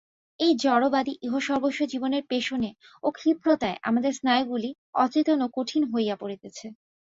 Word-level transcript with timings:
এই 0.39 0.53
জড়বাদী 0.57 1.13
ইহসর্বস্ব 1.21 1.81
জীবনের 1.85 2.23
পেষণে 2.29 2.69
ও 3.03 3.07
ক্ষিপ্রতায় 3.11 3.77
আমাদের 3.83 4.11
স্নায়ুগুলি 4.13 4.69
অচেতন 4.95 5.39
ও 5.41 5.57
কঠিন 5.57 5.83
হইয়া 5.91 6.15
পড়িতেছে। 6.21 6.65